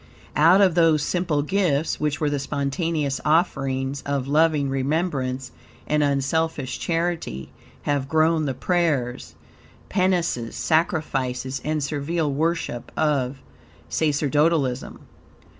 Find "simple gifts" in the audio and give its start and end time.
1.03-1.99